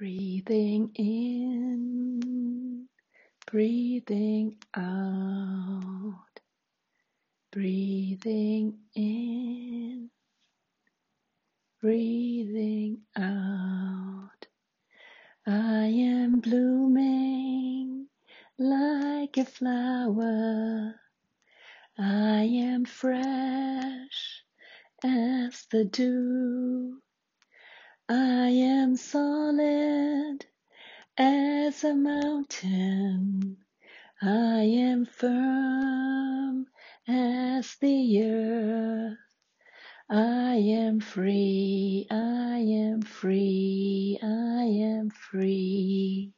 [0.00, 2.88] Breathing in,
[3.50, 6.40] breathing out,
[7.52, 10.10] breathing in,
[11.82, 14.46] breathing out.
[15.46, 18.08] I am blooming
[18.58, 20.94] like a flower.
[21.98, 24.44] I am fresh
[25.04, 27.00] as the dew.
[28.90, 30.46] Am solid
[31.16, 33.58] as a mountain.
[34.20, 36.66] I am firm
[37.06, 39.18] as the earth.
[40.10, 46.34] I am free, I am free, I am free.